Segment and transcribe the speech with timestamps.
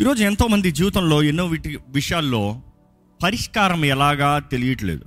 [0.00, 2.60] ఈరోజు ఎంతోమంది జీవితంలో ఎన్నో వీటి విషయాల్లో
[3.22, 5.04] పరిష్కారం ఎలాగా తెలియట్లేదు.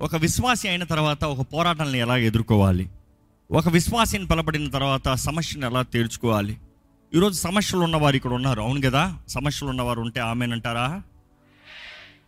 [0.00, 2.88] ఒక విశ్వాసి అయిన తర్వాత ఒక పోరాటాన్ని ఎలా ఎదుర్కోవాలి?
[3.50, 6.58] ఒక విశ్వాసిని బలపడిన తర్వాత సమస్యను ఎలా తేల్చుకోవాలి?
[7.14, 8.60] ఈరోజు సమస్యలు ఉన్నవారు ఇక్కడ ఉన్నారు.
[8.60, 9.18] అవును కదా?
[9.28, 11.02] సమస్యలు ఉన్నవారు ఉంటే ఆమెనంటారా?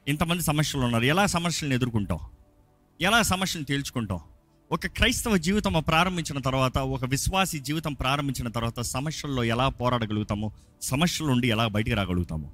[0.09, 1.05] ఇంతమంది సమస్యలు ఉన్నారు.
[1.05, 2.19] ఎలా సమస్యలను ఎదుర్కొంటాం?
[3.01, 4.21] ఎలా సమస్యలను తేల్చుకుంటాం?
[4.73, 10.53] ఒక క్రైస్తవ జీవితం ప్రారంభించిన తర్వాత ఒక విశ్వాసి జీవితం ప్రారంభించిన తర్వాత సమస్యల్లో ఎలా పోరాడగలుగుతాము?
[10.83, 12.51] సమస్యల నుండి ఎలా బయటికి రాగలుగుతాము?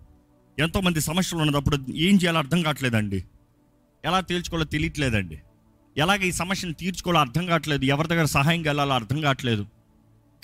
[0.59, 3.25] ఎంతోమంది సమస్యలు ఉన్నప్పుడు ఏం చేయాలో అర్థం కావట్లేదండి.
[4.05, 5.41] ఎలా తేల్చుకోవాలో తెలియట్లేదండి.
[5.97, 7.85] ఎలాగ ఈ సమస్యను తీర్చుకోవాలో అర్థం కావట్లేదు.
[7.85, 9.67] ఎవరి దగ్గర సహాయం వెళ్ళాలో అర్థం కావట్లేదు.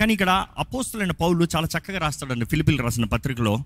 [0.01, 3.65] కానీ ఇక్కడ అపోస్తులైన పౌలు చాలా చక్కగా రాస్తాడండి ఫిలిపిల్ రాసిన పత్రికలో.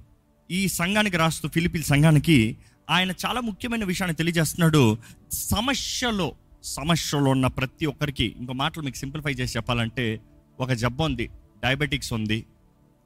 [0.51, 2.57] ఈ సంఘానికి రాస్తూ ఫిలిపిల్ సంఘానికి
[2.91, 4.99] ఆయన చాలా ముఖ్యమైన విషయాన్ని తెలియజేస్తున్నాడు.
[5.33, 6.33] సమస్యలో
[6.65, 10.21] సమస్యలో ఉన్న ప్రతి ఒక్కరికి ఇంకో మాటలు మీకు సింప్లిఫై చేసి చెప్పాలంటే
[10.61, 11.27] ఒక జబ్బు ఉంది
[11.65, 12.47] డయాబెటిక్స్ ఉంది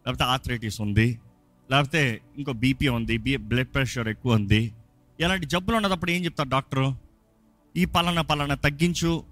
[0.06, 1.20] లేకపోతే ఆథరైటిస్ ఉంది
[1.70, 4.72] లేకపోతే ఇంకో బీపీ ఉంది బీ బ్లడ్ ప్రెషర్ ఎక్కువ ఉంది.
[5.20, 6.96] ఇలాంటి జబ్బులు ఉన్నప్పుడు ఏం చెప్తారు డాక్టరు?
[7.76, 9.24] ఈ పలానా పలానా తగ్గించు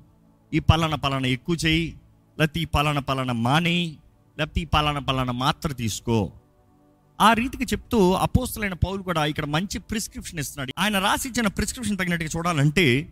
[0.55, 1.95] ఈ పలానా పలానా ఎక్కువ చేయి
[2.39, 3.97] లేకపోతే ఈ పలానా పలానా మాని
[4.39, 6.33] లేకపోతే ఈ పలానా పలానా మాత్ర తీసుకో.
[7.21, 10.73] ఆ రీతికి చెప్తూ అపోస్తులైన పౌలు కూడా ఇక్కడ మంచి ప్రిస్క్రిప్షన్ ఇస్తున్నాడు.
[10.79, 13.09] ఆయన రాసి ఇచ్చిన ప్రిస్క్రిప్షన్ తగినట్టుగా చూడాలంటే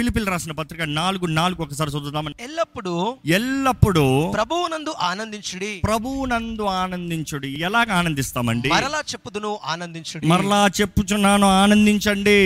[0.00, 2.34] ఫిలిపిల్ రాసిన పత్రిక నాలుగు నాలుగు ఒకసారి చదువుదామని.
[2.40, 5.80] ఎల్లప్పుడూ ఎల్లప్పుడూ ప్రభువునందు ఆనందించుడి.
[5.84, 7.46] ప్రభువునందు ఆనందించుడు.
[7.46, 8.68] ఎలాగ ఆనందిస్తామండి?
[8.68, 10.26] మరలా చెప్పుదును ఆనందించుడి.
[10.26, 12.40] మరలా చెప్పుచున్నాను ఆనందించండి.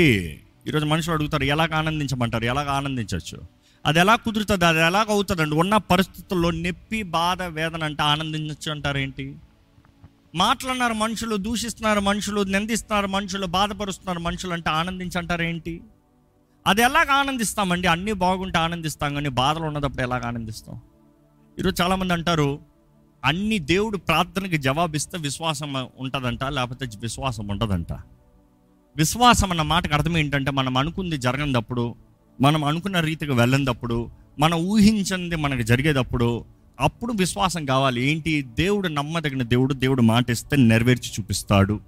[0.66, 2.44] ఈరోజు మనుషులు అడుగుతారు ఎలాగ ఆనందించమంటారు?
[2.44, 3.40] ఎలాగ ఆనందించవచ్చు
[3.86, 4.64] అది ఎలా కుదురుతుంది?
[4.64, 5.56] అది ఎలాగ అవుతుందండి?
[5.56, 9.34] ఉన్న పరిస్థితుల్లో నొప్పి బాధ వేదన అంటే ఆనందించచ్చు అంటారు ఏంటి?
[10.34, 15.80] మాట్లాడినారు మనుషులు దూషిస్తున్నారు మనుషులు నిందిస్తున్నారు మనుషులు బాధపరుస్తున్నారు మనుషులు అంటే ఆనందించంటారు ఏంటి?
[16.66, 17.88] అది ఎలాగ ఆనందిస్తామండి?
[17.88, 20.80] అన్నీ బాగుంటే ఆనందిస్తాం కానీ బాధలు ఉన్నదప్పుడు ఎలాగ ఆనందిస్తాం?
[21.58, 22.58] ఈరోజు చాలామంది అంటారు
[23.24, 27.92] అన్ని దేవుడు ప్రార్థనకి జవాబిస్తే విశ్వాసం ఉంటుందంట లేకపోతే విశ్వాసం ఉండదంట.
[28.96, 31.94] విశ్వాసం అన్న మాటకు అర్థం ఏంటంటే మనం అనుకుంది జరగనప్పుడు
[32.40, 36.44] మనం అనుకున్న రీతికి వెళ్ళినప్పుడు మనం ఊహించింది మనకు జరిగేటప్పుడు
[36.80, 38.10] అప్పుడు విశ్వాసం కావాలి.
[38.10, 38.42] ఏంటి?
[38.42, 41.80] దేవుడు నమ్మదగిన దేవుడు దేవుడు మాట ఇస్తే నెరవేర్చి చూపిస్తాడు.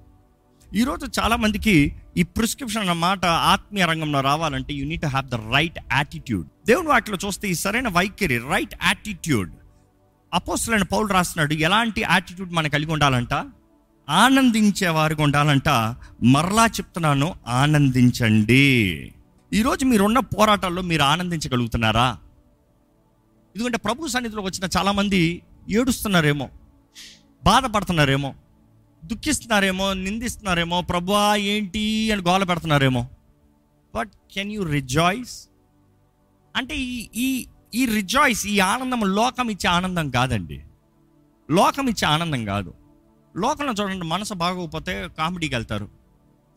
[0.75, 6.49] ఈరోజు చాలామందికి ఈ ప్రిస్క్రిప్షన్ అన్న మాట ఆత్మీయ రంగంలో రావాలంటే you need have the right attitude
[6.67, 9.53] దేవుని వాటిలో చూస్తే ఈ సరైన వైఖరి రైట్ యాటిట్యూడ్
[10.35, 13.33] అపోస్తులైన పౌలు రాస్తున్నాడు ఎలాంటి యాటిట్యూడ్ మనం కలిగి ఉండాలంట?
[14.09, 15.69] ఆనందించే వారికి ఉండాలంట.
[16.23, 19.13] మరలా చెప్తున్నాను ఆనందించండి.
[19.53, 22.19] ఈరోజు మీరున్న పోరాటాల్లో మీరు ఆనందించగలుగుతున్నారా?
[23.57, 26.49] ఎందుకంటే ప్రభు సన్నిధిలోకి వచ్చిన చాలామంది ఏడుస్తున్నారేమో
[27.45, 28.35] బాధపడుతున్నారేమో.
[29.05, 32.13] దుఃఖిస్తున్నారేమో నిందిస్తున్నారేమో ప్రభువా ఏంటి?
[32.13, 33.09] అని గోల పెడుతున్నారేమో.
[33.95, 35.49] బట్ కెన్ యూ రిజాయిస్
[36.57, 40.61] అంటే ఈ ఈ ఈ రిజాయిస్ ఈ ఆనందం లోకం ఇచ్చే ఆనందం కాదండి.
[41.51, 42.75] లోకం ఇచ్చే ఆనందం కాదు.
[43.37, 45.89] లోకంలో చూడండి మనసు బాగోకపోతే కామెడీకి వెళ్తారు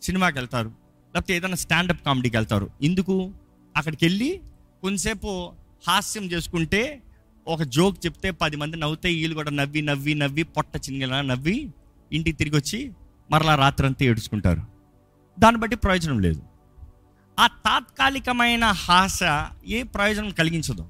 [0.02, 0.68] సినిమాకి వెళ్తారు
[1.16, 2.70] లేకపోతే ఏదైనా స్టాండప్ కామెడీకి వెళ్తారు.
[2.84, 3.34] ఎందుకు?
[3.78, 4.42] అక్కడికి వెళ్ళి
[4.82, 5.52] కొంతసేపు
[5.88, 7.02] హాస్యం చేసుకుంటే
[7.48, 11.72] ఒక జోక్ చెప్తే పది మంది నవ్వుతే వీళ్ళు కూడా నవ్వి నవ్వి నవ్వి పొట్ట చిన్నగా నవ్వి
[12.14, 12.94] ఇంటికి తిరిగి వచ్చి
[13.32, 14.62] మరలా రాత్రంతా ఏడుచుకుంటారు.
[15.40, 16.42] దాన్ని బట్టి ప్రయోజనం లేదు.
[17.40, 19.20] ఆ తాత్కాలికమైన హాస
[19.68, 20.86] ఏ ప్రయోజనం కలిగించదు.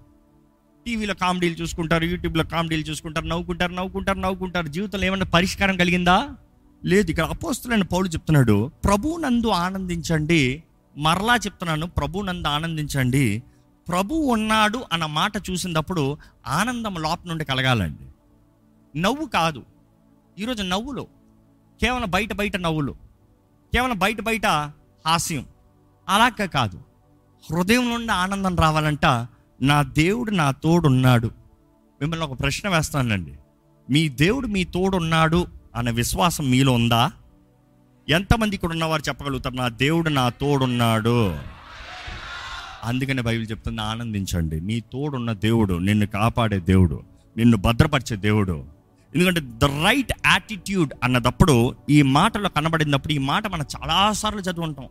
[0.85, 4.67] టీవీలో కామెడీలు చూసుకుంటారు యూట్యూబ్లో కామెడీలు చూసుకుంటారు నవ్వుకుంటారు నవ్వుకుంటారు నవ్వుకుంటారు.
[4.67, 6.29] జీవితంలో ఏమైనా పరిష్కారం కలిగిందా?
[6.85, 7.09] లేదు.
[7.09, 10.63] ఇక్కడ అపోస్తులైన పౌలు చెప్తున్నాడు ప్రభు నందు ఆనందించండి.
[10.97, 13.43] మరలా చెప్తున్నాను ప్రభు నందు ఆనందించండి.
[13.89, 18.05] ప్రభు ఉన్నాడు అన్న మాట చూసినప్పుడు ఆనందం లోపల నుండి కలగాలండి.
[19.01, 19.63] నవ్వు కాదు.
[20.39, 21.07] ఈరోజు నవ్వులు.
[21.81, 22.91] కేవలం బయట బయట నవ్వులు.
[23.73, 24.45] కేవలం బయట బయట
[25.07, 25.45] హాస్యం.
[26.09, 26.79] అలాగ కాదు.
[27.51, 29.05] హృదయం నుండి ఆనందం రావాలంట
[29.61, 31.27] నా దేవుడు నా తోడున్నాడు.
[32.01, 33.33] మిమ్మల్ని ఒక ప్రశ్న వేస్తానండి
[33.89, 37.11] మీ దేవుడు మీ తోడున్నాడు అనే విశ్వాసం మీలో ఉందా?
[38.09, 41.35] ఎంతమంది ఇక్కడ ఉన్నవారు చెప్పగలుగుతారు నా దేవుడు నా తోడున్నాడు.
[42.83, 44.61] అందుకనే బైబిల్ చెప్తుంది ఆనందించండి.
[44.61, 47.03] నీ తోడున్న దేవుడు నిన్ను కాపాడే దేవుడు.
[47.37, 48.78] నిన్ను భద్రపరిచే దేవుడు.
[49.15, 54.87] ఎందుకంటే ద రైట్ యాటిట్యూడ్ అన్నదప్పుడు ఈ మాటలో కనబడినప్పుడు ఈ మాట మనం చాలాసార్లు చదువుంటాం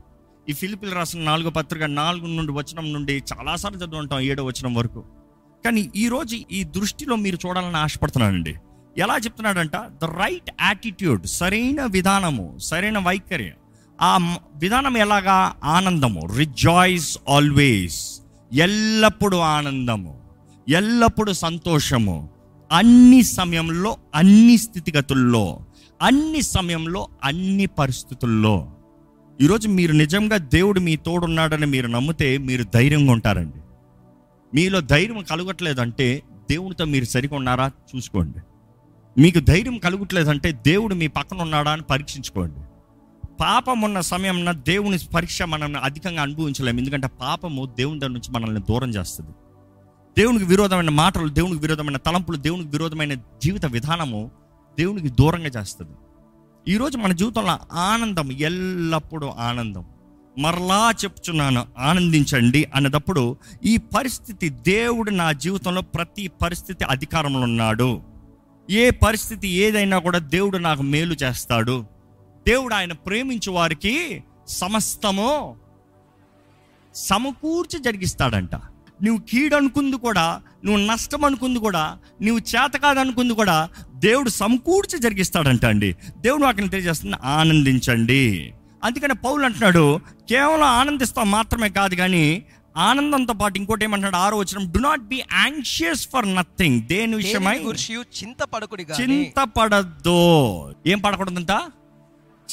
[0.48, 5.04] ఈ ఫిలిపిల్ రాసిన నాలుగో పత్రిక నాలుగు నుండి వచనం నుండి చాలాసార్లు చదువుంటాం ఏడో వచనం వరకు.
[5.64, 8.54] కానీ ఈరోజు ఈ దృష్టిలో మీరు చూడాలని ఆశపడుతున్నానండి.
[8.98, 9.76] ఎలా చెప్తున్నాడంట?
[9.76, 13.52] ద రైట్ యాటిట్యూడ్ సరైన విధానము సరైన వైఖరి.
[14.00, 15.54] ఆ విధానం ఎలాగా?
[15.64, 16.20] ఆనందము.
[16.36, 18.20] Rejoice always.
[18.52, 20.20] ఎల్లప్పుడూ ఆనందము.
[20.68, 22.37] ఎల్లప్పుడూ సంతోషము.
[22.72, 25.60] అన్ని సమయంలో అన్ని స్థితిగతుల్లో
[26.02, 28.72] అన్ని సమయంలో అన్ని పరిస్థితుల్లో.
[29.40, 33.58] ఈరోజు మీరు నిజంగా దేవుడు మీ తోడున్నాడని మీరు నమ్మితే మీరు ధైర్యంగా ఉంటారండి.
[34.54, 37.70] మీలో ధైర్యం కలగట్లేదంటే దేవునితో మీరు సరిగా ఉన్నారా?
[37.96, 38.38] చూసుకోండి.
[39.20, 42.60] మీకు ధైర్యం కలుగుట్లేదంటే దేవుడు మీ పక్కన ఉన్నాడా అని పరీక్షించుకోండి.
[43.40, 46.78] పాపం ఉన్న సమయంలో దేవుని పరీక్ష మనం అధికంగా అనుభవించలేము.
[46.78, 49.30] ఎందుకంటే పాపము దేవుని దగ్గర నుంచి మనల్ని దూరం చేస్తుంది.
[50.18, 54.30] దేవునికి విరోధమైన మాటలు దేవునికి విరోధమైన తలంపులు దేవునికి విరోధమైన జీవిత విధానము
[54.78, 55.90] దేవునికి దూరంగా చేస్తుంది.
[56.68, 59.84] ఈరోజు మన జీవితంలో ఆనందం ఎల్లప్పుడూ ఆనందం.
[60.38, 68.02] మరలా చెప్తున్నాను ఆనందించండి అన్నదప్పుడు ఈ పరిస్థితి దేవుడు నా జీవితంలో ప్రతి పరిస్థితి అధికారంలో ఉన్నాడు.
[68.70, 71.84] ఏ పరిస్థితి ఏదైనా కూడా దేవుడు నాకు మేలు చేస్తాడు.
[72.48, 75.56] దేవుడు ఆయన ప్రేమించు వారికి సమస్తము
[76.94, 78.50] సమకూర్చి జరిగిస్తాడంట.
[79.02, 85.64] నువ్వు కీడు అనుకుంది కూడా నువ్వు నష్టం అనుకుంది కూడా నువ్వు చేత కాదనుకుంది కూడా దేవుడు సమకూర్చి జరిగిస్తాడంట
[85.64, 85.96] అండి.
[86.16, 88.52] దేవుడు వాటిని తెలియజేస్తుంది ఆనందించండి.
[88.84, 92.42] అందుకని పౌలు అంటున్నాడు కేవలం ఆనందిస్తాం మాత్రమే కాదు కానీ
[92.76, 94.16] ఆనందంతో పాటు ఇంకోటి ఏమంటున్నాడు?
[94.16, 97.52] ఆరో వచ్చిన do not be anxious for nothing దేని విషయమై?
[97.52, 100.20] దేనిని గురించి చింత పడకుడి చింతపడద్దు.
[100.86, 101.50] ఏం పడకూడదంట?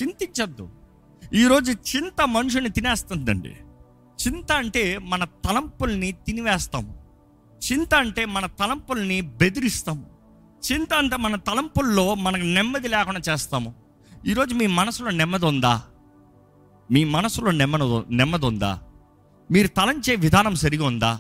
[0.02, 0.70] చింతించద్దు.
[1.34, 3.54] ఈరోజు చింత మనుషుని తినేస్తుందండి.
[4.28, 6.94] చింత అంటే మన తలంపుల్ని తినివేస్తాం.
[7.72, 10.06] చింత అంటే మన తలంపుల్ని బెదిరిస్తాం.
[10.72, 13.74] చింత అంటే మన తలంపుల్లో మనకు నెమ్మది లేకుండా చేస్తాము.
[14.28, 15.82] ఈరోజు మీ మనసులో నెమ్మది ఉందా?
[16.92, 18.82] మీ మనసులో నెమ్మది నెమ్మది ఉందా?
[19.52, 21.20] మీరు తలంచే విధానం సరిగా ఉందా?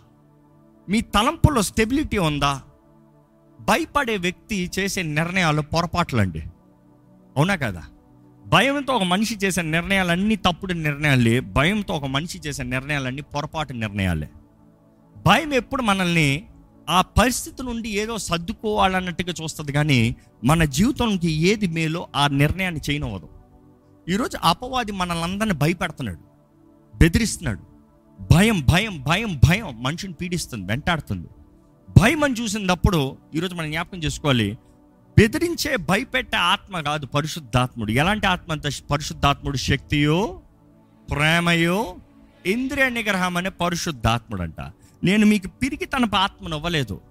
[0.89, 2.61] మీ తలంపుల్లో స్టెబిలిటీ ఉందా?
[3.59, 6.39] భయపడే వ్యక్తి చేసే నిర్ణయాలు పొరపాట్లండి.
[7.37, 7.83] అవునా కదా?
[8.47, 11.39] భయంతో ఒక మనిషి చేసే నిర్ణయాలన్నీ తప్పుడు నిర్ణయాలే.
[11.39, 14.29] భయంతో ఒక మనిషి చేసే నిర్ణయాలన్నీ పొరపాటు నిర్ణయాలే.
[15.27, 16.45] భయం ఎప్పుడు మనల్ని
[16.89, 23.29] ఆ పరిస్థితి నుండి ఏదో సర్దుకోవాలన్నట్టుగా చూస్తుంది కానీ మన జీవితంకి ఏది మేలో ఆ నిర్ణయాన్ని చేయనవదు
[24.09, 26.19] ఈరోజు అపవాది మనల్ని భయపెడుతున్నాడు.
[26.97, 27.59] బెదిరిస్తున్నాడు.
[28.33, 31.27] భయం భయం భయం భయం మనిషిని పీడిస్తుంది వెంటాడుతుంది.
[31.99, 34.57] భయం అని చూసినప్పుడు ఈరోజు మనం జ్ఞాపకం చేసుకోవాలి.
[35.17, 37.91] బెదిరించే భయపెట్టే ఆత్మ కాదు పరిశుద్ధాత్ముడు.
[37.91, 40.41] ఎలాంటి ఆత్మ అంత పరిశుద్ధాత్ముడు శక్తియో
[41.11, 41.95] ప్రేమయో
[42.45, 44.61] ఇంద్రియ నిగ్రహం అనే పరిశుద్ధాత్ముడు అంట
[45.03, 47.01] నేను మీకు పిరికితన ఆత్మను ఇవ్వలేదు.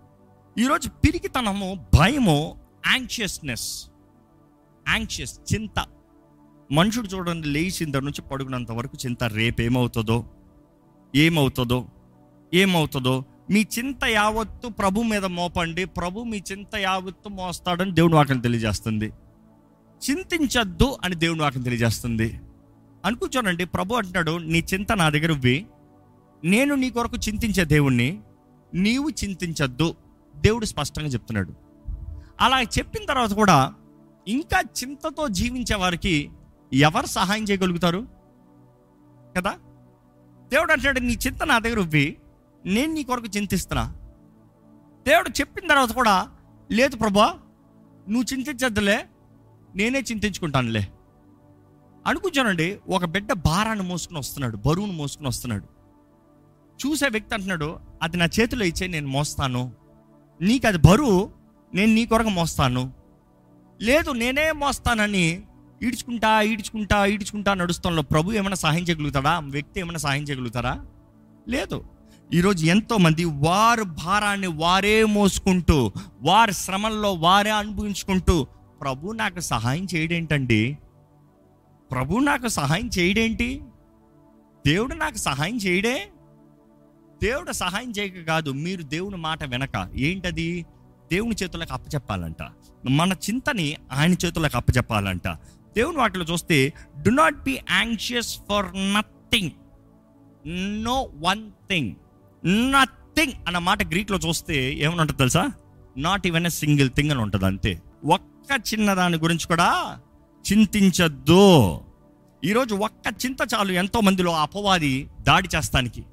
[0.59, 3.87] ఈరోజు పిరికితనము భయము యాంగ్షియస్నెస్
[4.89, 5.85] యాంగ్షియస్ చింత.
[6.73, 10.25] మనుషుడు చూడండి లేచిన దగ్గర నుంచి పడుకున్నంత వరకు చింత రేపేమవుతుందో
[11.15, 11.87] ఏమవుతుందో
[12.55, 15.85] ఏమవుతుందో మీ చింత యావత్తు ప్రభు మీద మోపండి.
[15.85, 19.13] ప్రభు మీ చింత యావత్తు మోస్తాడని దేవుని వాక్యం తెలియజేస్తుంది.
[20.11, 22.41] చింతించద్దు అని దేవుని వాక్యం తెలియజేస్తుంది.
[23.05, 25.67] అనుకుంటానండి ప్రభు అంటున్నాడు నీ చింత నా దగ్గర ఇవ్వి.
[26.45, 28.21] నేను నీ కొరకు చింతించే దేవుణ్ణి
[28.75, 29.95] నీవు చింతించద్దు.
[30.37, 31.55] దేవుడు స్పష్టంగా చెప్తున్నాడు.
[32.41, 33.75] అలా చెప్పిన తర్వాత కూడా
[34.29, 36.31] ఇంకా చింతతో జీవించే వారికి
[36.73, 38.09] ఎవరు సహాయం చేయగలుగుతారు?
[39.37, 39.55] కదా?
[40.53, 42.17] దేవుడు అంటున్నాడు నీ చింత నా దగ్గర ఇవ్వి.
[42.67, 43.95] నేను నీ కొరకు చింతిస్తున్నా.
[45.07, 46.29] దేవుడు చెప్పిన తర్వాత కూడా
[46.73, 47.39] లేదు ప్రభా
[48.09, 49.07] నువ్వు చింతించద్దులే
[49.77, 50.89] నేనే చింతించుకుంటానులే.
[52.07, 55.65] అనుకుంటానండి ఒక బిడ్డ భారాన్ని మోసుకుని వస్తున్నాడు బరువును మోసుకుని వస్తున్నాడు.
[56.87, 59.73] చూసే వ్యక్తి అంటున్నాడు అది నా చేతిలో ఇచ్చే నేను మోస్తాను.
[60.41, 61.33] నీకు అది బరువు
[61.75, 62.93] నేను నీ కొరకు మోస్తాను.
[63.83, 65.43] లేదు నేనే మోస్తానని
[65.83, 69.31] ఈడ్చుకుంటా ఈడ్చుకుంటా ఈడ్చుకుంటా నడుస్తాను ప్రభు ఏమైనా సహాయం చేయగలుగుతాడా?
[69.31, 70.87] ఆ వ్యక్తి ఏమైనా సహాయం చేయగలుగుతారా?
[71.49, 71.94] లేదు.
[72.33, 78.47] ఈరోజు ఎంతో మంది వారు భారాన్ని వారే మోసుకుంటూ వారి శ్రమల్లో వారే అనుభవించుకుంటూ
[78.81, 80.79] ప్రభు నాకు సహాయం చేయడేంటండి?
[81.93, 83.63] ప్రభు నాకు సహాయం చేయడేంటి?
[84.67, 86.09] దేవుడు నాకు సహాయం చేయడే?
[87.23, 89.89] దేవుడు సహాయం చేయక కాదు మీరు దేవుని మాట వెనక.
[89.95, 90.67] ఏంటది?
[91.13, 92.43] దేవుని చేతులకు అప్పచెప్పాలంట.
[92.91, 95.29] మన చింతని ఆయన చేతులకు అప్పచెప్పాలంట.
[95.77, 96.73] దేవుని వాటిలో చూస్తే
[97.03, 99.51] do not be anxious for nothing
[100.85, 101.95] no one thing
[102.47, 105.49] nothing అన్న మాట గ్రీక్లో చూస్తే ఏమని ఉంటుంది తెలుసా?
[105.97, 107.83] Not even a single thing అని ఉంటుంది అంతే.
[108.05, 109.99] ఒక్క చిన్న దాని గురించి కూడా
[110.53, 111.81] చింతించద్దు.
[112.45, 116.05] ఈరోజు ఒక్క చింత చాలు ఎంతో మందిలో అపవాది దాడి చేస్తానికి.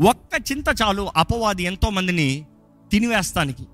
[0.00, 2.46] ఒక్క చింత చాలు అపవాది ఎంతో మందిని
[2.92, 3.66] తినివేస్తానికి.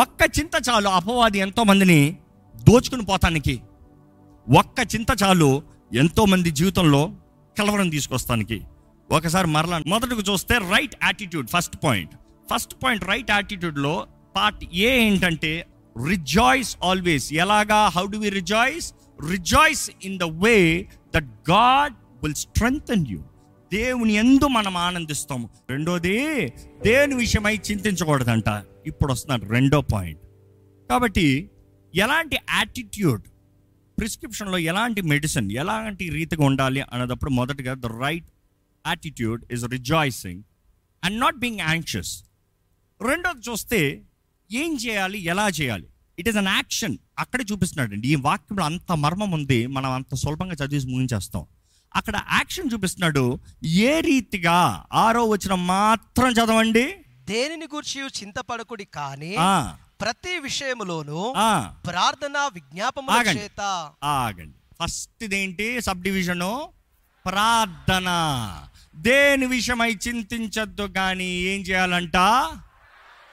[0.00, 2.16] ఒక్క చింత చాలు అపవాది ఎంతో మందిని
[2.56, 3.60] దోచుకుని పోతానికి.
[4.58, 5.62] ఒక్క చింత చాలు
[5.94, 7.12] ఎంతో మంది జీవితంలో
[7.58, 8.62] కలవరం తీసుకొస్తానికి.
[9.12, 12.10] ఒకసారి మరలా మొదటకు చూస్తే right attitude first point
[12.52, 15.66] first point right యాటిట్యూడ్లో part A ఏంటంటే
[16.08, 17.88] రిజాయిస్ ఆల్వేస్ ఎలాగా?
[17.88, 18.94] How do we rejoice
[19.30, 20.86] rejoice in the way
[21.16, 23.18] that God will strengthen you
[23.72, 25.50] దేవుని ఎందు మనం ఆనందిస్తాము.
[25.70, 26.48] రెండోది
[26.84, 28.64] దేని విషయమై చింతించకూడదంట.
[28.86, 30.20] ఇప్పుడు వస్తున్నాడు రెండో పాయింట్
[30.90, 31.50] కాబట్టి
[31.94, 33.22] ఎలాంటి యాటిట్యూడ్
[33.98, 38.24] ప్రిస్క్రిప్షన్లో ఎలాంటి మెడిసిన్ ఎలాంటి రీతిగా ఉండాలి అన్నదప్పుడు మొదటగా the right
[38.86, 40.42] attitude is rejoicing
[41.04, 42.24] and not being anxious
[43.02, 44.02] రెండోది చూస్తే
[44.52, 45.86] ఏం చేయాలి ఎలా చేయాలి?
[46.18, 49.66] ఇట్ ఈస్ అన్ యాక్షన్ అక్కడే చూపిస్తున్నాడు అండి ఈ వాక్యంలో అంత మర్మం ఉంది.
[49.66, 51.46] మనం అంత సులభంగా చదివేసి ముగించేస్తాం.
[51.96, 53.40] అక్కడ యాక్షన్ చూపిస్తున్నాడు.
[53.64, 54.86] ఏ రీతిగా?
[54.92, 56.92] ఆరో వచ్చిన మాత్రం చదవండి.
[57.24, 59.36] దేనిని గూర్చి చింతపడకుడి కానీ
[60.00, 62.50] ప్రతి విషయములోను ఆ, ప్రార్థన.
[63.36, 63.90] చేత.
[64.04, 64.56] ఆగండి.
[64.82, 65.80] ఫస్ట్ ఇదేంటి?
[65.80, 66.68] సబ్ డివిజను
[67.26, 68.04] ప్రార్థన.
[69.00, 72.16] దేని విషయమై చింతించద్దు కానీ ఏం చేయాలంట?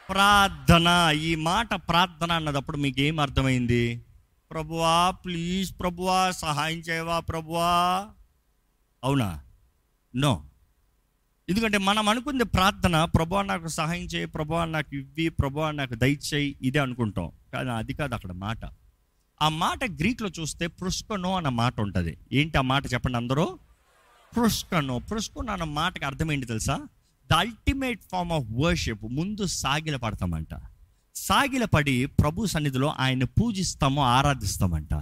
[0.10, 1.12] ప్రార్థన.
[1.16, 4.06] ఈ మాట ప్రార్థన అన్నదప్పుడు మీకు ఏం అర్థమైంది?
[4.52, 8.06] ప్రభువా ప్లీజ్ ప్రభువా సహాయం చేయవా ప్రభువా?
[9.04, 9.44] అవునా?
[10.16, 10.44] నో.
[11.50, 16.80] ఎందుకంటే మనం అనుకుంది ప్రార్థన ప్రభువా నాకు సహాయం చేయి ప్రభువా నాకు ఇవ్వి ప్రభువా నాకు దయచేయి ఇదే
[16.80, 17.32] అనుకుంటాం.
[17.54, 18.58] కానీ అది కాదు అక్కడ మాట.
[19.42, 22.18] ఆ మాట గ్రీక్లో చూస్తే పృష్కనో అన్న మాట ఉంటుంది.
[22.32, 23.60] ఏంటి ఆ మాట చెప్పండి అందరూ?
[24.36, 26.80] పృష్కనో పృష్కనో అన్న మాటకు అర్థం ఏంటి తెలుసా?
[27.32, 30.48] The ultimate form of worship ముందు సాగిల పడతామంట.
[31.16, 34.94] సాగిల పడి ప్రభు సన్నిధిలో ఆయన పూజిస్తామో ఆరాధిస్తామంట.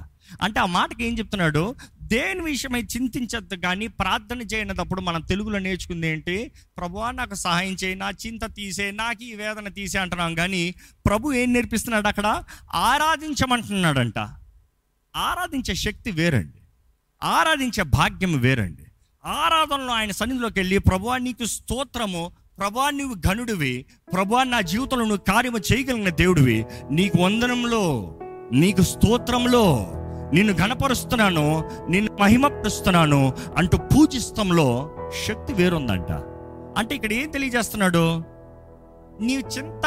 [0.42, 1.76] అంటే ఆ మాటకి ఏం చెప్తున్నాడు?
[2.02, 6.52] దేని విషయమై చింతించద్దు కానీ ప్రార్థన చేయనప్పుడు మనం తెలుగులో నేర్చుకుంది ఏంటి?
[6.78, 11.54] ప్రభువా నాకు సహాయం చేయి నా చింత తీసే నాకు ఈ వేదన తీసే అంటున్నాం కానీ ప్రభు ఏం
[11.54, 12.44] నేర్పిస్తున్నాడు అక్కడ?
[12.74, 14.18] ఆరాధించమంటున్నాడంట.
[15.16, 16.60] ఆరాధించే శక్తి వేరండి.
[17.24, 18.85] ఆరాధించే భాగ్యం వేరండి.
[19.28, 22.32] ఆరాధనలో ఆయన సన్నిధిలోకి వెళ్ళి ప్రభువా నీకు స్తోత్రము.
[22.58, 23.86] ప్రభా నువ్వు ఘనుడివి.
[24.14, 26.66] ప్రభా నా జీవితంలో నువ్వు కార్యము చేయగలిగిన దేవుడివి.
[26.92, 28.16] నీకు వందనంలో
[28.52, 29.92] నీకు స్తోత్రంలో
[30.34, 34.96] నిన్ను ఘనపరుస్తున్నాను నిన్ను మహిమపరుస్తున్నాను అంటూ పూజిస్తంలో
[35.28, 36.12] శక్తి వేరుందంట.
[36.78, 38.24] అంటే ఇక్కడ ఏం తెలియజేస్తున్నాడు?
[39.22, 39.86] నీ చింత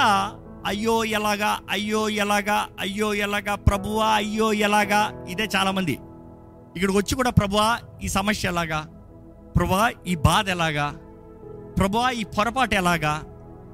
[0.67, 5.93] అయ్యో ఎలాగా అయ్యో ఎలాగా అయ్యో ఎలాగా ప్రభువా అయ్యో ఎలాగా ఇదే చాలామంది.
[6.77, 8.87] ఇక్కడికి వచ్చి కూడా ప్రభువా ఈ సమస్య ఎలాగా?
[9.59, 10.95] ప్రభా ఈ బాధ ఎలాగా?
[11.79, 13.23] ప్రభా ఈ పొరపాటు ఎలాగా?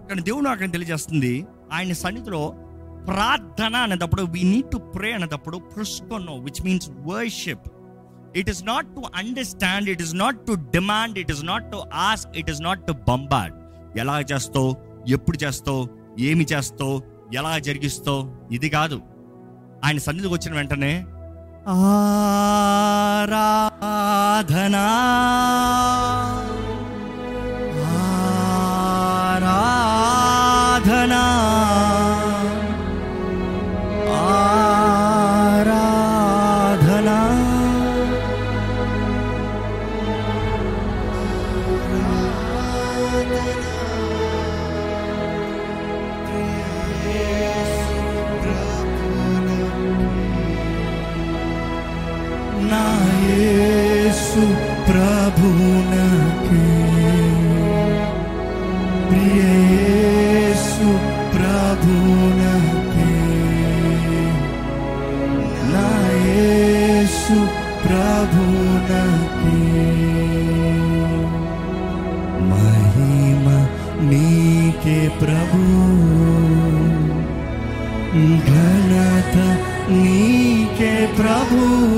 [0.09, 1.47] కానీ దేవుడు అక్కడ తెలియజేస్తుంది.
[1.73, 2.55] ఆయన సన్నిధిలో
[3.07, 7.71] ప్రార్థన అనేటప్పుడు వి నీడ్ టు ప్రే అనేటప్పుడు పుష్కొన్నో which means worship
[8.37, 12.39] it is not to understand it is not to demand it is not to ask
[12.39, 13.53] it is not to bombard
[13.99, 14.77] ఎలా చేస్తావు?
[15.09, 15.89] ఎప్పుడు చేస్తావు?
[16.19, 17.03] ఏమి చేస్తావు?
[17.35, 18.55] ఎలా జరిగిస్తావు?
[18.55, 19.01] ఇది కాదు.
[19.85, 21.07] ఆయన సన్నిధికి వచ్చిన వెంటనే
[23.27, 24.87] ఆరాధనా
[54.95, 56.67] ప్రభునకే
[59.09, 59.41] ప్రియ
[61.35, 63.17] ప్రభునకే
[65.73, 65.89] నా
[66.27, 67.39] యేసు
[67.85, 69.59] ప్రభునకే
[72.51, 73.47] మహిమ
[74.11, 75.63] నీకే ప్రభు.
[78.47, 79.37] ఘనత
[79.91, 81.94] నీకే ప్రభు.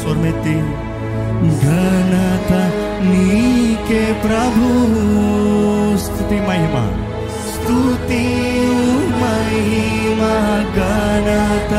[0.00, 0.54] అందరు స్వర్మెత్తి
[1.62, 2.52] ఘనత
[3.04, 4.68] నీకే ప్రభు
[6.04, 6.76] స్థుతి మహిమ
[7.46, 8.22] స్థుతి
[9.20, 10.20] మహిమ
[10.78, 11.74] ఘనత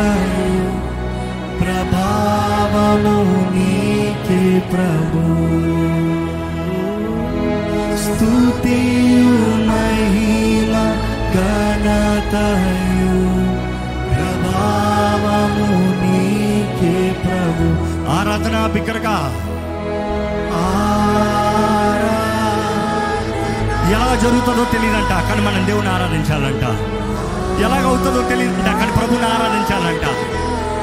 [1.61, 3.17] ప్రభావము
[3.55, 5.25] నీకే ప్రభు
[8.05, 8.79] స్తుతి
[9.69, 10.75] మహిమ
[11.37, 13.17] ఘనతయు
[14.11, 15.69] ప్రభావము
[16.01, 16.95] నీకే
[18.19, 19.15] ఆరాధన బిగ్గరగా
[23.91, 26.63] ఎలా జరుగుతుందో తెలియదంట కానీ మనం దేవుని ఆరాధించాలంట.
[27.65, 30.05] ఎలాగవుతుందో తెలియదంట కానీ ప్రభుని ఆరాధించాలంట.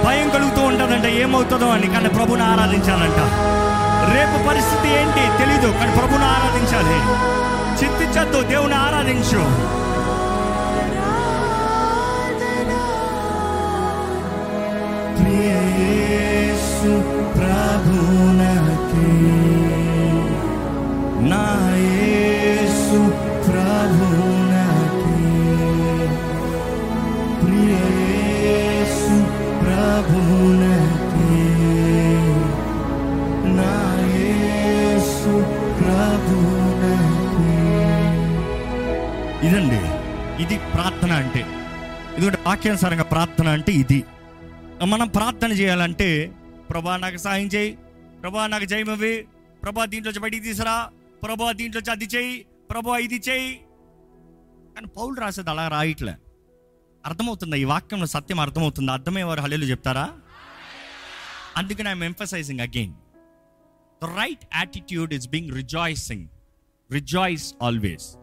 [0.06, 3.20] భయం కలుగుతూ ఉంటుందంట ఏమవుతుందో అని కానీ ప్రభుని ఆరాధించాలంట.
[4.14, 6.98] రేపు పరిస్థితి ఏంటి తెలీదు కానీ ప్రభుని ఆరాధించాలి.
[7.80, 9.42] చింతించద్దు దేవుని ఆరాధించు.
[16.80, 16.96] ప్రియేసు
[17.36, 19.06] ప్రభునకే
[21.28, 21.44] నా
[21.84, 23.00] యేసు
[23.46, 25.30] ప్రభునకే
[27.40, 29.16] ప్రియేసు
[29.62, 31.40] ప్రభునకే
[33.56, 33.72] నా
[34.14, 35.34] యేసు
[35.80, 37.56] ప్రభునకే
[39.48, 39.80] ఇదండి
[40.42, 41.42] ఇది ప్రార్థన అంటే.
[42.16, 44.00] ఎందుకంటే వాక్యానుసారంగా ప్రార్థన అంటే ఇది.
[44.86, 46.06] మనం ప్రార్థన చేయాలంటే
[46.70, 47.78] ప్రభా నాకు సహాయం చేయి.
[48.20, 49.28] ప్రభా నాకు జయమవి
[49.62, 50.90] ప్రభా దీంట్లో బయటికి తీసురా
[51.22, 52.46] ప్రభా దీంట్లో అది చేయి.
[52.70, 53.54] ప్రభా ఇది చేయి.
[54.74, 56.14] కానీ పౌలు రాసేది అలా రాయట్లే.
[57.06, 57.56] అర్థమవుతుందా?
[57.56, 58.92] ఈ వాక్యంలో సత్యం అర్థమవుతుందా?
[58.92, 60.12] అర్థమయ్యేవారు హలేలు చెప్తారా?
[61.56, 62.92] అందుకని I'm emphasising again
[64.02, 66.28] the right attitude is being rejoicing
[66.92, 68.16] rejoice always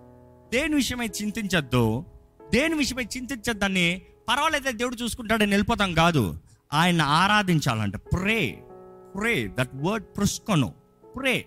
[0.54, 2.06] దేని విషయమై చింతించద్దు?
[2.52, 4.02] దేని విషయమై చింతించద్దని?
[4.30, 6.40] పర్వాలేదు దేవుడు చూసుకుంటాడని వెళ్ళిపోతాం కాదు.
[6.76, 7.96] ఆయన ఆరాధించాలంట.
[7.96, 8.64] ప్రే
[9.16, 10.74] ప్రే దట్ వర్డ్ ప్రుస్కొను
[11.16, 11.46] ప్రే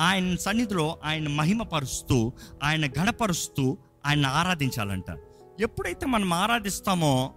[0.00, 2.32] ఆయన సన్నిధిలో ఆయన మహిమపరుస్తూ
[2.62, 5.04] ఆయన గణపరుస్తూ ఆయన ఆరాధించాలంట.
[5.60, 7.34] ఎప్పుడైతే మనం ఆరాధిస్తామో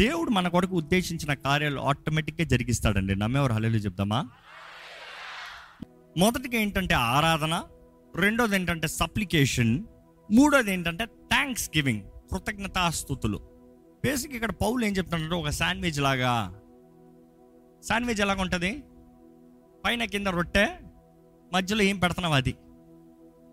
[0.00, 3.16] దేవుడు మన కొరకు ఉద్దేశించిన కార్యాలు ఆటోమేటిక్గా జరిగిస్తాడండి.
[3.16, 4.28] నమ్మేవారు హలేలు చెప్దామా?
[6.18, 7.62] మొదటిగా ఏంటంటే ఆరాధన
[8.16, 9.84] రెండోది ఏంటంటే సప్లికేషన్
[10.30, 13.53] మూడోది ఏంటంటే థ్యాంక్స్ గివింగ్ కృతజ్ఞతాస్థుతులు.
[14.04, 16.32] బేసిక్ ఇక్కడ పౌలు ఏం చెప్తాడంటే ఒక శాండ్విచ్ లాగా.
[17.88, 18.82] శాండ్విచ్ ఎలాగ ఉంటుంది?
[19.84, 20.66] పైన కింద రొట్టె
[21.52, 22.54] మధ్యలో ఏం పెడుతున్నావు అది?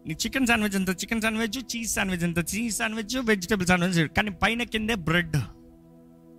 [0.07, 0.89] నీ చికెన్ శాండ్విచ్ ఎంత?
[0.89, 2.37] చికెన్ శాండ్విచ్ చీజ్ శాండ్విచ్ ఎంత?
[2.55, 5.37] చీజ్ శాండ్విచ్ వెజిటేబుల్ శాండ్విచ్ కానీ పైన కిందే బ్రెడ్.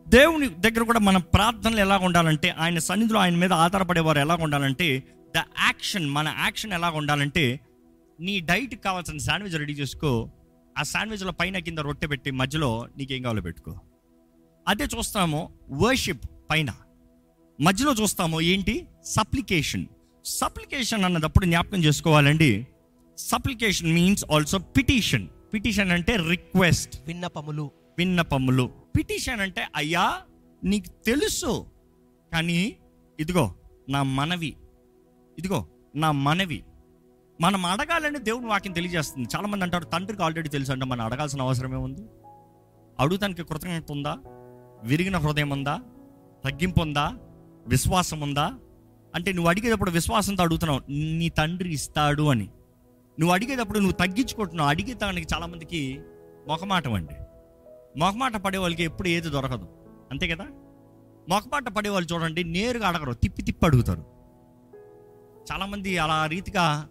[0.08, 4.88] దేవుని దగ్గర కూడా మన ప్రార్థనలు ఎలా ఉండాలంటే ఆయన సన్నిధిలో ఆయన మీద ఆధారపడేవారు ఎలా ఉండాలంటే
[5.36, 7.60] ద యాక్షన్ మన యాక్షన్ ఎలా ఉండాలంటే
[8.20, 10.30] నీ డైట్ కావాల్సిన శాండ్విచ్ రెడీ చేసుకో.
[10.78, 13.72] ఆ శాండ్విచ్లో పైన కింద రొట్టె పెట్టి మధ్యలో నీకేం కావాలో పెట్టుకో.
[14.68, 16.74] అదే చూస్తాము వర్షిప్ పైన.
[17.60, 18.86] మధ్యలో చూస్తాము ఏంటి?
[19.04, 19.86] సప్లికేషన్.
[20.24, 22.66] సప్లికేషన్ అన్నదప్పుడు జ్ఞాపకం చేసుకోవాలండి.
[23.18, 25.28] Supplication means also petition.
[25.54, 27.06] Petition అంటే రిక్వెస్ట్.
[27.06, 27.70] విన్నపములు.
[27.98, 28.70] విన్నపములు.
[28.98, 30.20] పిటిషన్ అంటే అయ్యా
[30.64, 31.66] నీకు తెలుసు.
[32.32, 32.76] కానీ
[33.20, 33.54] ఇదిగో
[33.88, 34.56] నా మనవి.
[35.38, 35.66] ఇదిగో
[35.96, 36.64] నా మనవి.
[37.40, 39.28] మనం అడగాలని దేవుని వాక్యం తెలియజేస్తుంది.
[39.36, 42.02] చాలా మంది అంటారు తండ్రికి ఆల్రెడీ తెలుసు అంటే మనం అడగాల్సిన అవసరమే ఉంది.
[43.00, 44.18] అడుగుతానికి కృతజ్ఞత ఉందా?
[44.84, 45.80] విరిగిన హృదయం ఉందా
[46.44, 47.18] తగ్గింపు ఉందా
[47.66, 48.54] విశ్వాసం ఉందా
[49.14, 52.44] అంటే నువ్వు అడిగేటప్పుడు విశ్వాసంతో అడుగుతున్నావు నీ తండ్రి ఇస్తాడు అని.
[53.20, 56.00] నువ్వు అడిగేటప్పుడు నువ్వు తగ్గించుకుంటున్నావు అడిగే దానికి చాలామందికి
[56.48, 57.14] మొఖమాటం అండి
[57.98, 59.68] మొఖమాట పడే వాళ్ళకి ఎప్పుడు ఏది దొరకదు.
[60.10, 60.44] అంతే కదా?
[61.28, 64.04] మొఖమాట పడే వాళ్ళు చూడండి నేరుగా అడగరు తిప్పి తిప్పి అడుగుతారు.
[65.52, 66.88] చాలామంది అలా రీతిగా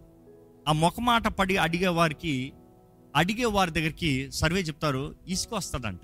[0.68, 2.54] ఆ మొఖమాట పడి అడిగే వారికి
[3.16, 6.00] అడిగే వారి దగ్గరికి సర్వే చెప్తారు ఇసుక వస్తుందంట.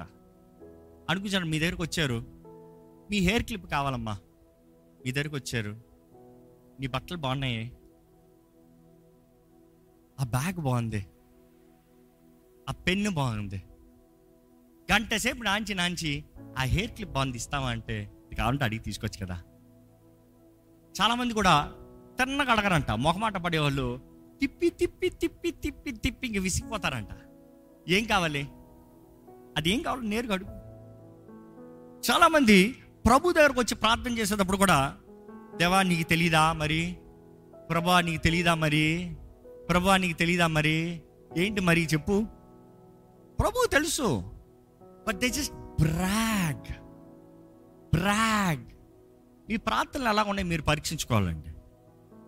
[1.10, 2.24] అనుకుంటాను మీ దగ్గరకు వచ్చారు.
[3.12, 4.18] మీ హెయిర్ క్లిప్ కావాలమ్మా.
[5.06, 5.82] మీ దగ్గరకు వచ్చారు.
[6.80, 7.72] నీ బట్టలు బాగున్నాయి.
[10.20, 11.08] ఆ బ్యాగ్ బాగుంది.
[12.70, 13.64] ఆ పెన్ను బాగుంది.
[14.94, 16.26] గంట సేపు నాంచి నాంచి
[16.58, 19.36] ఆ హెయిర్ క్లిప్ బాగుంది ఇస్తావా అంటే కావాలంటే అడిగి తీసుకోవచ్చు కదా.
[21.02, 21.74] చాలామంది కూడా
[22.20, 22.92] తిన్నగా అడగరంట.
[22.92, 24.00] మొహమాట పడేవాళ్ళు
[24.42, 27.08] తిప్పి తిప్పి తిప్పి తిప్పి తిప్పి ఇంక విసిగిపోతారంట.
[27.88, 28.48] ఏం కావాలి?
[29.58, 30.08] అది ఏం కావాలి?
[30.08, 30.57] నేరుగా అడుగు.
[32.12, 34.96] చాలామంది ప్రభు దగ్గరకు వచ్చి ప్రార్థన చేసేటప్పుడు కూడా
[35.56, 36.98] దేవా నీకు తెలీదా మరి?
[37.70, 39.16] ప్రభా నీకు తెలీదా మరి?
[39.70, 41.02] ప్రభా నీకు తెలీదా మరి?
[41.38, 42.26] ఏంటి మరి చెప్పు.
[43.40, 44.24] ప్రభు తెలుసు.
[45.08, 46.74] But they just brag
[47.96, 48.66] brag
[49.50, 51.50] మీ ప్రార్థనలు ఎలా ఉన్నాయి మీరు పరీక్షించుకోవాలండి.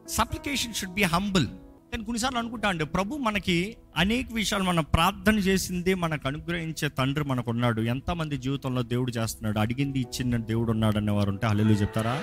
[0.10, 1.48] సప్లికేషన్ షుడ్ బి హంబుల్
[1.92, 3.56] కానీ కొన్నిసార్లు అనుకుంటా అండి ప్రభు మనకి
[3.98, 9.60] అనేక విషయాలు మనం ప్రార్థన చేసింది మనకు అనుగ్రహించే తండ్రి మనకు ఉన్నాడు ఎంతమంది జీవితంలో దేవుడు చేస్తున్నాడు?
[9.60, 12.14] అడిగింది ఇచ్చిన దేవుడు ఉన్నాడు అనేవారు ఉంటే హల్లు చెప్తారా?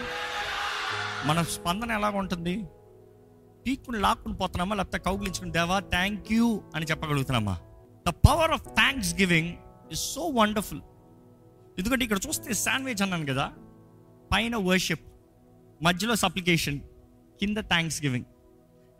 [1.26, 2.54] మన స్పందన ఎలాగ ఉంటుంది?
[3.66, 4.74] పీక్కుని లాక్కుని పోతున్నామా?
[4.74, 7.56] లేకపోతే కౌగిలించుకుని దేవా థ్యాంక్ యూ అని చెప్పగలుగుతున్నామా?
[8.06, 8.66] The power of
[9.14, 9.50] thanksgiving
[9.92, 10.82] is so wonderful
[11.78, 13.46] ఎందుకంటే ఇక్కడ చూస్తే శాండ్విచ్ అన్నాను కదా
[14.32, 15.04] పైన వర్షిప్
[15.80, 16.78] మధ్యలో సప్లికేషన్
[17.40, 18.28] కింద థ్యాంక్స్ గివింగ్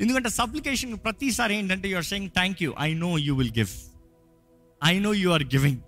[0.01, 3.69] ఎందుకంటే సప్లికేషన్ ప్రతిసారి ఏంటంటే your saying thank you I know you will give
[4.85, 5.79] I know you are giving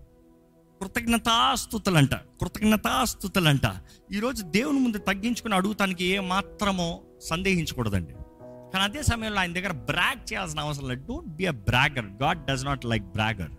[0.81, 3.67] కృతజ్ఞతాస్థుతులంట కృతజ్ఞతాస్థుతులంట.
[4.13, 8.13] ఈరోజు దేవుని ముందు తగ్గించుకుని అడుగుతానికి ఏ మాత్రమో సందేహించకూడదండి.
[8.73, 11.03] కానీ అదే సమయంలో ఆయన దగ్గర బ్రాగ్ చేయాల్సిన అవసరం లేదు.
[11.09, 13.51] Don't be a bragger God does not like bragger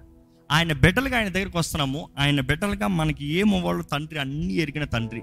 [0.52, 2.10] ఆయన బిడ్డలుగా ఆయన దగ్గరికి వస్తున్నాము.
[2.18, 5.22] ఆయన బిడ్డలుగా మనకి ఏమవ్వాలో తండ్రి అన్నీ ఎరిగిన తండ్రి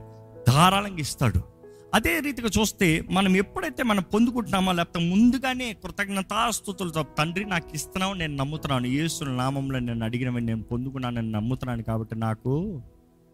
[0.49, 1.56] ధారాళంగా ఇస్తాడు.
[1.97, 8.87] అదే రీతిగా చూస్తే మనం ఎప్పుడైతే మనం పొందుకుంటున్నామో లేకపోతే ముందుగానే కృతజ్ఞతాస్థుతులతో తండ్రి నాకు ఇస్తున్నావు నేను నమ్ముతున్నాను.
[8.87, 12.83] యేసు నామంలో నేను అడిగినవి నేను పొందుకున్నాను నేను నమ్ముతున్నాను కాబట్టి నాకు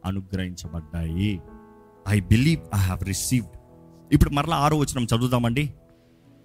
[0.04, 1.40] అనుగ్రహించబడ్డాయి.
[2.08, 3.56] I believe I have received
[4.14, 5.64] ఇప్పుడు మరలా ఆరో వచనం చదువుదామండి.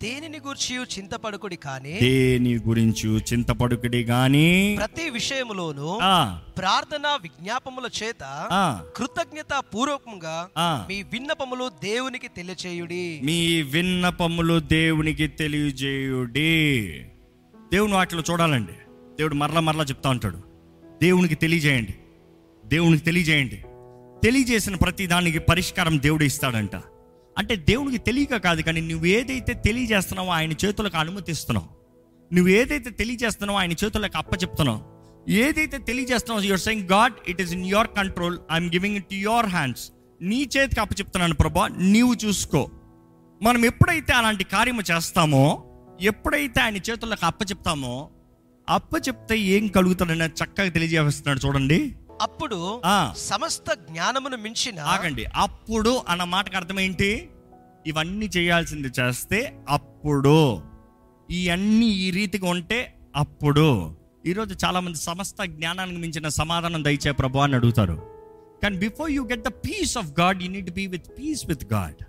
[0.02, 2.00] దేనిని గూర్చి చింతపడుకుడి కానీ?
[2.02, 4.76] దేని గురించి చింతపడుకుడి గాని?
[4.80, 8.48] ప్రతి విషయములోను ఆ, ప్రార్థన విజ్ఞాపముల చేత
[8.96, 10.50] కృతజ్ఞత పూర్వకంగా.
[10.90, 13.22] మీ విన్నపములు దేవునికి తెలియచేయుడి.
[13.24, 16.88] మీ విన్నపములు దేవునికి తెలియజేయుడి.
[17.74, 18.74] దేవుని వాటిలో చూడాలండి.
[19.18, 20.38] దేవుడు మరలా మరలా చెప్తా ఉంటాడు.
[21.02, 21.96] దేవునికి తెలియజేయండి.
[22.66, 23.64] దేవునికి తెలియజేయండి.
[24.24, 26.76] తెలియజేసిన ప్రతి దానికి పరిష్కారం దేవుడు ఇస్తాడంట.
[27.38, 31.68] అంటే దేవునికి తెలియక కాదు కానీ నువ్వు ఏదైతే తెలియజేస్తున్నావో ఆయన చేతులకు అనుమతిస్తున్నావు.
[32.34, 34.82] నువ్వు ఏదైతే తెలియజేస్తున్నావో ఆయన చేతులకు అప్పచెప్తున్నావు.
[35.30, 39.92] ఏదైతే తెలియజేస్తున్నావో your saying God it is in your control I'm giving it your hands
[40.22, 42.72] నీ చేతికి అప్పచెప్తున్నాను ప్రభా నీవు చూసుకో.
[43.44, 45.64] మనం ఎప్పుడైతే అలాంటి కార్యము చేస్తామో
[46.02, 48.10] ఎప్పుడైతే ఆయన చేతులకు అప్పచెప్తామో
[48.70, 51.96] అప్పచెప్తే అప్ప చెప్తే ఏం కలుగుతాడని చక్కగా తెలియజేస్తున్నాడు చూడండి.
[52.22, 53.14] అప్పుడు ఆ.
[53.18, 55.26] సమస్త జ్ఞానమును మించిన ఆగండి.
[55.36, 57.30] అప్పుడు అన్న మాటకు అర్థం ఏంటి?
[57.88, 60.62] ఇవన్నీ చేయాల్సింది చేస్తే అప్పుడు.
[61.30, 63.96] ఇవన్నీ ఈ రీతిగా ఉంటే అప్పుడు.
[64.26, 68.04] ఈరోజు చాలా మంది సమస్త జ్ఞానానికి మించిన సమాధానం దయచే ప్రభు అని అడుగుతారు.
[68.64, 72.04] కానీ before you get the peace of God you need be with peace with God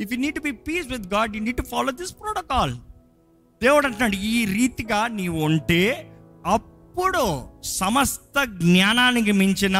[0.00, 2.74] if you need be peace with God you need follow this protocol
[3.62, 6.12] దేవుడు అంటున్నాడు ఈ రీతిగా నీవు ఉంటే
[6.90, 7.24] అప్పుడు
[7.76, 9.76] సమస్త జ్ఞానానికి మించిన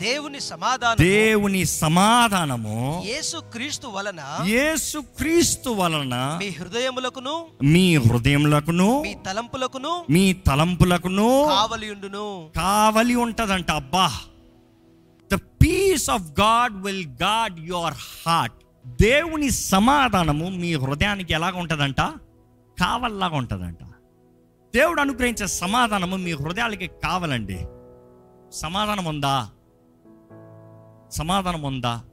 [0.00, 2.76] దేవుని సమాధానం దేవుని సమాధానము
[3.08, 7.34] యేసు క్రీస్తు వలన యేసు క్రీస్తు వలన మీ హృదయములకును
[7.72, 14.06] మీ హృదయములకును మీ తలంపులకును మీ తలంపులకును కావలియుండును కావలి ఉంటదంట అబ్బా.
[15.30, 18.58] The peace of God will guard your heart
[19.04, 22.00] దేవుని సమాధానము మీ హృదయానికి ఎలాగ ఉంటదంట
[22.78, 23.82] కావల్లాగా ఉంటదంట
[24.74, 27.58] దేవుడు అనుగ్రహించే సమాధానము మీ హృదయాలకి కావాలండి.
[28.52, 29.50] సమాధానం ఉందా?
[31.10, 32.04] సమాధానం ఉందా?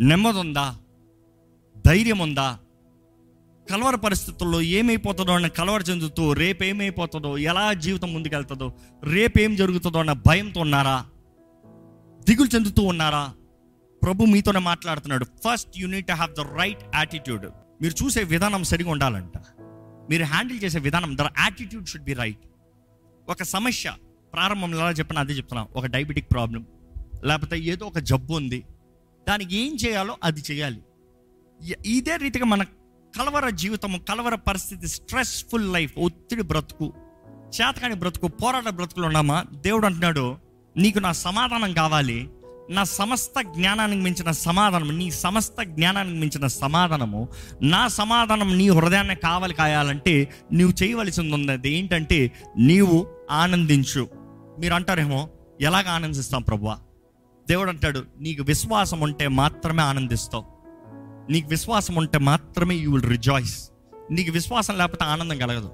[0.00, 0.76] నెమ్మది ఉందా
[1.86, 2.58] ధైర్యం ఉందా
[3.70, 8.72] కలవర పరిస్థితుల్లో ఏమైపోతుందో అన్న కలవర చెందుతూ రేపు ఏమైపోతుందో ఎలా జీవితం ముందుకెళ్తుందో
[9.04, 11.06] రేపు ఏం జరుగుతుందో అన్న భయంతో ఉన్నారా?
[12.28, 13.34] దిగులు చెందుతూ ఉన్నారా?
[14.02, 15.24] ప్రభు మీతోనే మాట్లాడుతున్నాడు.
[15.24, 17.46] First you need have the right attitude
[17.82, 19.32] మీరు చూసే విధానం సరిగా ఉండాలంట.
[20.10, 22.38] మీరు హ్యాండిల్ చేసే విధానం their attitude should be right
[23.28, 23.92] ఒక సమస్య
[24.32, 25.66] ప్రారంభంలో ఎలా చెప్పిన అదే చెప్తున్నా.
[25.76, 26.66] ఒక డయాబెటిక్ ప్రాబ్లం
[27.24, 28.64] లేకపోతే ఏదో ఒక జబ్బు ఉంది.
[29.28, 30.80] దానికి ఏం చేయాలో అది చేయాలి.
[31.86, 32.62] ఇదే రీతిగా మన
[33.16, 36.94] కలవర జీవితము కలవర పరిస్థితి స్ట్రెస్ఫుల్ లైఫ్ ఒత్తిడి బ్రతుకు
[37.48, 39.44] చేతకాని బ్రతుకు పోరాట బ్రతుకులు ఉన్నామా?
[39.54, 40.38] దేవుడు అంటున్నాడు
[40.76, 42.28] నీకు నా సమాధానం కావాలి.
[42.70, 47.28] నా సమస్త జ్ఞానానికి మించిన సమాధానం నీ సమస్త జ్ఞానానికి మించిన సమాధానము
[47.62, 54.08] నా సమాధానం నీ హృదయాన్ని కావాలి కాయాలంటే నీవు చేయవలసింది ఉన్నది ఏంటంటే నీవు ఆనందించు.
[54.58, 55.28] మీరు అంటారేమో
[55.60, 56.78] ఎలాగ ఆనందిస్తాం ప్రభువా?
[57.48, 60.44] దేవుడు అంటాడు నీకు విశ్వాసం ఉంటే మాత్రమే ఆనందిస్తావు.
[61.32, 63.70] నీకు విశ్వాసం ఉంటే మాత్రమే యూ విల్ రిజాయిస్
[64.10, 65.70] నీకు విశ్వాసం లేకపోతే ఆనందం కలగదు.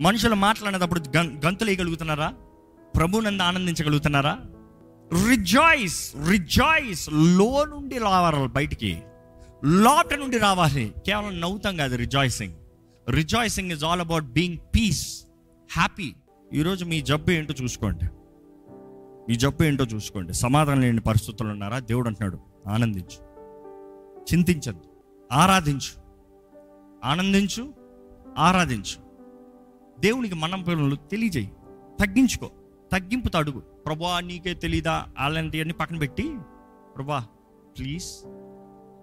[0.00, 2.32] మనుషులు మాట్లాడేటప్పుడు గం గంతులు వేయగలుగుతున్నారా?
[2.96, 4.38] ప్రభునందు ఆనందించగలుగుతున్నారా?
[5.12, 9.02] రిజాయిస్ రిజాయిస్లో నుండి రావాలి బయటికి.
[9.64, 10.94] లోపల నుండి రావాలి.
[11.06, 12.54] కేవలం నవ్వుతాం కాదు rejoicing.
[13.10, 15.24] Rejoicing is all about being peace
[15.72, 16.14] happy
[16.52, 18.04] ఈరోజు మీ జబ్బు ఏంటో చూసుకోండి.
[19.28, 20.34] మీ జబ్బు ఏంటో చూసుకోండి.
[20.34, 21.78] సమాధానం లేని పరిస్థితులు ఉన్నారా?
[21.78, 23.32] దేవుడు అంటున్నాడు ఆనందించు.
[24.22, 24.82] చింతించద్దు.
[25.32, 26.02] ఆరాధించు.
[27.04, 27.74] ఆనందించు
[28.38, 29.02] ఆరాధించు.
[30.00, 31.52] దేవునికి మనం పిల్లలు తెలియజేయి.
[32.00, 32.50] తగ్గించుకో.
[32.92, 33.71] తగ్గింపుతో అడుగు.
[33.86, 35.06] ప్రభా నీకే తెలీదా?
[35.18, 36.36] అలాంటివన్నీ పక్కన పెట్టి
[36.96, 37.26] ప్రభా
[37.78, 38.24] ప్లీజ్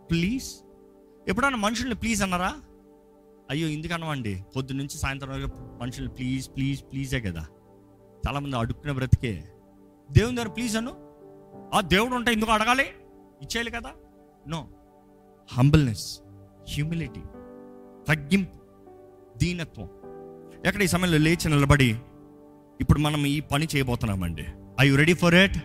[0.09, 0.49] ప్లీజ్
[1.27, 2.55] ఎప్పుడన్నా మనుషుల్ని ప్లీజ్ అన్నారా?
[3.49, 7.47] అయ్యో ఎందుకన్నామండి పొద్దు నుంచి సాయంత్రం వరకు మనుషుల్ని ప్లీజ్ ప్లీజ్ ప్లీజే కదా.
[8.27, 9.43] చాలామంది అడుక్కునే బ్రతికే.
[10.11, 10.93] దేవుని దగ్గర ప్లీజ్ అను?
[11.73, 12.83] ఆ దేవుడు ఉంటే ఎందుకు అడగాలి?
[13.41, 13.91] ఇచ్చేయాలి కదా?
[14.47, 14.67] నో
[15.51, 16.21] హంబల్నెస్
[16.69, 17.21] హ్యూమిలిటీ
[18.07, 18.57] తగ్గింపు
[19.37, 19.89] దీనత్వం.
[20.65, 21.99] ఎక్కడ ఈ సమయంలో లేచి నిలబడి
[22.81, 24.47] ఇప్పుడు మనం ఈ పని చేయబోతున్నామండి.
[24.81, 25.57] I you ready for it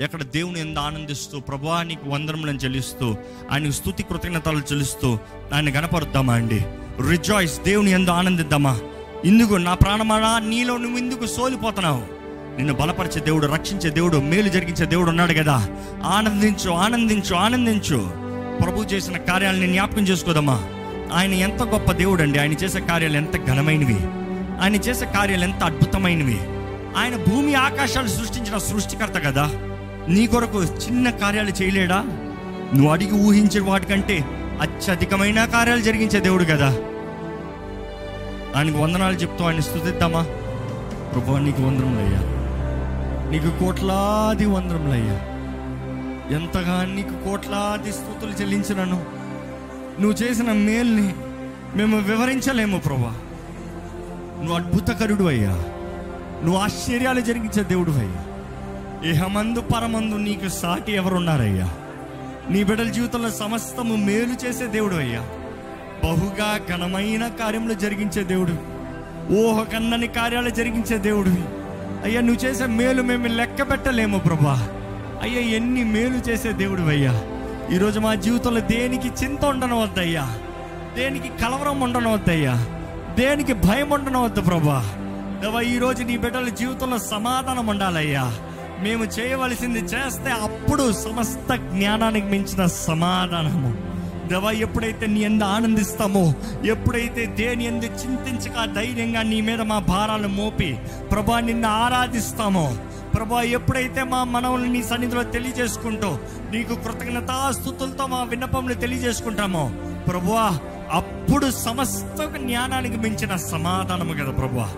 [0.00, 3.16] ఎక్కడ దేవుని ఎంత ఆనందిస్తూ ప్రభా నీకు వందరములను చెల్లిస్తూ
[3.50, 5.18] ఆయనకు స్థుతి కృతజ్ఞతలు చెల్లిస్తూ
[5.54, 6.64] ఆయన గనపరుద్దామా అండి?
[7.10, 8.80] రిజాయిస్ దేవుని ఎందు ఆనందిద్దామా?
[9.24, 12.02] ఇందుకు నా ప్రాణమానా నీలో నువ్వు ఇందుకు సోలిపోతున్నావు.
[12.56, 15.68] నిన్ను బలపరిచే దేవుడు రక్షించే దేవుడు మేలు జరిగించే దేవుడు ఉన్నాడు కదా.
[16.04, 18.10] ఆనందించు ఆనందించు ఆనందించు.
[18.62, 20.62] ప్రభు చేసిన కార్యాలని జ్ఞాపకం చేసుకోదమ్మా.
[21.12, 24.00] ఆయన ఎంత గొప్ప దేవుడు అండి ఆయన చేసే కార్యాలు ఎంత ఘనమైనవి.
[24.62, 26.40] ఆయన చేసే కార్యాలు ఎంత అద్భుతమైనవి.
[26.96, 29.50] ఆయన భూమి ఆకాశాలు సృష్టించిన సృష్టికర్త కదా.
[30.08, 32.02] నీ కొరకు చిన్న కార్యాలు చేయలేడా?
[32.74, 34.24] నువ్వు అడిగి ఊహించిన వాటికంటే
[34.60, 36.68] అత్యధికమైన కార్యాలు జరిగించే దేవుడు కదా.
[38.56, 40.22] ఆయనకు వందనాలు చెప్తూ ఆయన స్థుతిద్దామా
[41.12, 42.34] ప్రభు నీకు వందరములయ్యా
[43.30, 45.20] నీకు కోట్లాది వందరములయ్యా
[46.36, 49.04] ఎంతగా నీకు కోట్లాది స్థుతులు చెల్లించినను?
[50.00, 51.14] నువ్వు చేసిన మేల్ని
[51.76, 53.14] మేము వివరించలేము ప్రభా.
[54.40, 55.64] నువ్వు అద్భుతకరుడు అయ్యా.
[56.42, 58.24] నువ్వు ఆశ్చర్యాలు జరిగించే దేవుడు అయ్యా.
[59.10, 61.70] ఇహమందు పరమందు నీకు సాటి ఎవరున్నారయ్యా?
[62.50, 65.20] నీ బిడ్డల జీవితంలో సమస్తము మేలు చేసే దేవుడు అయ్యా.
[66.04, 68.74] బహుగా ఘనమైన కార్యములు జరిగించే దేవుడు.
[69.32, 71.44] ఊహ కన్నని కార్యాలు జరిగించే దేవుడివి
[72.04, 74.68] అయ్యా నువ్వు చేసే మేలు మేము లెక్క పెట్టలేము ప్రభా.
[75.22, 77.22] అయ్యా ఎన్ని మేలు చేసే దేవుడు అయ్యా.
[77.72, 80.38] ఈరోజు మా జీవితంలో దేనికి చింత ఉండను వద్దయ్యా.
[80.96, 82.66] దేనికి కలవరం ఉండను వద్దయ్యా.
[83.18, 85.03] దేనికి భయం ఉండనవద్దు ప్రభా.
[85.44, 88.32] దేవా ఈరోజు నీ బిడ్డల జీవితంలో సమాధానం ఉండాలయ్యా.
[88.82, 93.70] మేము చేయవలసింది చేస్తే అప్పుడు సమస్త జ్ఞానానికి మించిన సమాధానము.
[94.28, 100.78] దేవా ఎప్పుడైతే నీ ఎందు ఆనందిస్తామో ఎప్పుడైతే దేని ఎందు చింతించక ధైర్యంగా నీ మీద మా భారాలు మోపి
[101.12, 102.76] ప్రభా నిన్ను ఆరాధిస్తామో
[103.14, 106.18] ప్రభా ఎప్పుడైతే మా మనవులు నీ సన్నిధిలో తెలియజేసుకుంటూ
[106.50, 109.70] నీకు కృతజ్ఞతాస్థుతులతో మా విన్నపములు తెలియజేసుకుంటామో
[110.08, 110.58] ప్రభువా
[110.92, 114.68] అప్పుడు సమస్త జ్ఞానానికి మించిన సమాధానము కదా ప్రభువా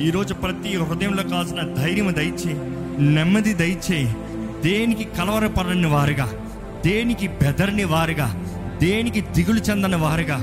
[0.00, 2.56] ఈరోజు ప్రతి హృదయంలో కావాల్సిన ధైర్యం దయచేయి
[2.98, 4.14] నెమ్మది దయచేయి
[4.62, 6.28] దేనికి కలవరపడని వారుగా
[6.84, 8.28] దేనికి బెదరని వారుగా
[8.82, 10.38] దేనికి దిగులు చెందని వారుగా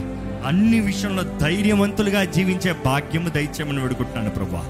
[0.47, 4.63] అన్ని విషయంలో ధైర్యవంతులుగా జీవించే భాగ్యము దయచేయమని వేడుకుంటున్నాను ప్రభా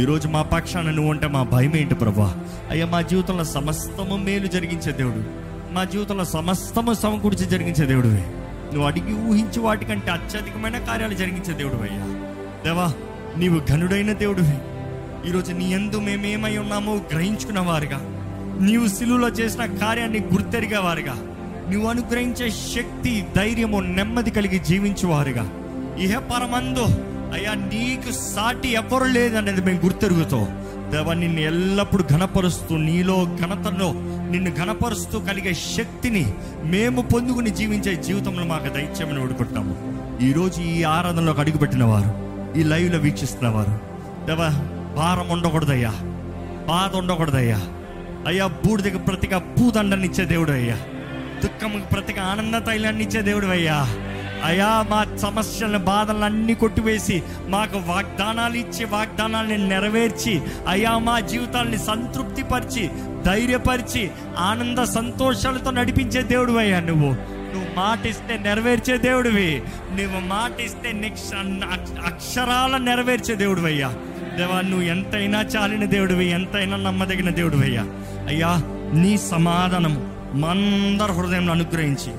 [0.00, 2.34] ఈరోజు మా పక్షాన నువ్వు ఉంటే మా భయం ఏంటి ప్రభా
[2.70, 5.22] అయ్యా మా జీవితంలో సమస్తము మేలు జరిగించే దేవుడు.
[5.72, 8.22] మా జీవితంలో సమస్తము సమకూర్చి జరిగించే దేవుడివి.
[8.72, 12.06] నువ్వు అడిగి ఊహించి వాటికంటే అత్యధికమైన కార్యాలు జరిగించే దేవుడు అయ్యా.
[12.64, 12.92] దేవా
[13.38, 14.58] నీవు ఘనుడైన దేవుడివి.
[15.28, 17.98] ఈరోజు నీ ఎందు మేమేమై ఉన్నామో గ్రహించుకున్న వారుగా.
[18.60, 21.14] నీవు సిలువలో చేసిన కార్యాన్ని గుర్తెరిగే వారుగా.
[21.72, 25.50] నువ్వు అనుగ్రహించే శక్తి ధైర్యము నెమ్మది కలిగి జీవించువారుగా
[25.98, 26.84] ఇహ పరమందు
[27.32, 30.46] అయ్యా నీకు సాటి ఎవరు లేదనేది మేము గుర్తెరుగుతో
[30.90, 33.92] దేవ నిన్ను ఎల్లప్పుడూ ఘనపరుస్తూ నీలో ఘనతలో
[34.30, 36.32] నిన్ను ఘనపరుస్తూ కలిగే శక్తిని
[36.64, 40.02] మేము పొందుకుని జీవించే జీవితంలో మాకు దైత్యమని వేడుకుంటున్నాము.
[40.24, 43.74] ఈరోజు ఈ ఆరాధనలోకి అడుగుపెట్టిన వారు ఈ లైవ్లో వీక్షిస్తున్నవారు
[44.26, 44.48] దేవా
[44.96, 45.92] భారం ఉండకూడదయ్యా.
[46.68, 47.60] బాధ ఉండకూడదయ్యా.
[48.26, 50.76] అయ్యా బూడిదకి ప్రతిగా పూదండనిచ్చే దేవుడు అయ్యా.
[51.44, 53.86] దుఃఖముకి ప్రతిగా ఆనంద తైలాన్ని ఇచ్చే దేవుడు అయ్యా.
[54.44, 62.90] అయ్యా మా సమస్యలను బాధలను అన్ని కొట్టివేసి మాకు వాగ్దానాలు ఇచ్చి వాగ్దానాల్ని నెరవేర్చి అయ్యా మా జీవితాల్ని సంతృప్తిపరిచి
[63.24, 67.31] ధైర్యపరిచి ఆనంద సంతోషాలతో నడిపించే దేవుడు అయ్యా నువ్వు.
[67.76, 69.62] మాట ఇస్తే నెరవేర్చే దేవుడివి.
[69.96, 71.34] నువ్వు మాట ఇస్తే నెక్స్ట్
[72.04, 73.88] అక్షరాల నెరవేర్చే దేవుడు అయ్యా
[74.36, 77.82] దేవా నువ్వు ఎంతైనా చాలిన దేవుడివి ఎంతైనా నమ్మదగిన దేవుడివి అయ్యా
[78.28, 78.48] అయ్యా
[79.02, 82.12] నీ సమాధానము మందరి హృదయంలో అనుగ్రహించి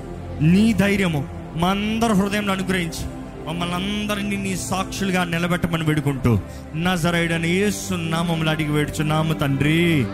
[0.46, 3.04] నీ ధైర్యము మందరి హృదయంలో అనుగ్రహించి
[3.48, 6.40] మమ్మల్ని అందరినీ నీ సాక్షులుగా నిలబెట్టమని వేడుకుంటూ
[6.76, 10.06] నజరైడని యేసు నామములు అడిగి వేడుచున్నాము తండ్రి.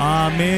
[0.00, 0.52] ఆమె